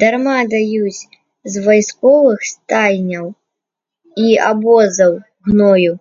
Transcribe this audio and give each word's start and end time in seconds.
Дарма 0.00 0.32
даюць 0.54 1.02
з 1.52 1.62
вайсковых 1.66 2.38
стайняў 2.50 3.26
і 4.24 4.36
абозаў 4.50 5.12
гною. 5.50 5.92